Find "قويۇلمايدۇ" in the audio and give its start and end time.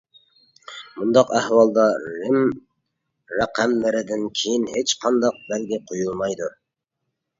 5.93-6.49